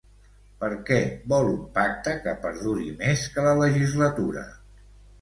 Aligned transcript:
Per 0.63 0.69
què 0.87 0.97
vol 1.33 1.51
un 1.51 1.61
pacte 1.77 2.15
que 2.25 2.35
perduri 2.49 2.89
més 3.05 3.31
que 3.37 3.47
la 3.53 3.55
legislatura? 3.63 4.51